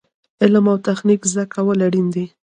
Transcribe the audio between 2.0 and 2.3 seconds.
دي